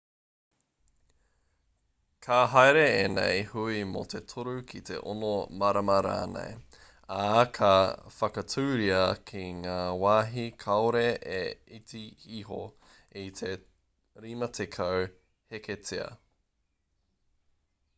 ka 2.27 2.37
haere 2.53 2.85
ēnei 3.01 3.43
hui 3.49 3.81
mō 3.89 4.01
te 4.13 4.21
toru 4.31 4.53
ki 4.71 4.81
te 4.89 4.97
ono 5.11 5.29
marama 5.63 5.97
rānei 6.07 6.55
ā 7.19 7.43
ka 7.59 7.69
whakatūria 8.17 9.03
ki 9.31 9.43
ngā 9.59 9.77
wāhi 10.07 10.47
kāore 10.65 11.05
e 11.37 11.45
iti 11.81 12.03
iho 12.41 12.61
i 13.27 13.29
te 13.43 13.53
50 14.27 14.93
heketea 15.55 16.09